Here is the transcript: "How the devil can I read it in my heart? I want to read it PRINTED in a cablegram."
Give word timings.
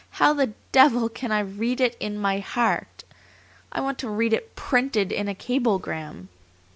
"How 0.17 0.33
the 0.33 0.53
devil 0.71 1.09
can 1.09 1.31
I 1.31 1.41
read 1.41 1.79
it 1.79 1.95
in 1.99 2.17
my 2.17 2.39
heart? 2.39 3.03
I 3.71 3.81
want 3.81 3.99
to 3.99 4.09
read 4.09 4.33
it 4.33 4.55
PRINTED 4.55 5.11
in 5.11 5.27
a 5.27 5.35
cablegram." 5.35 6.29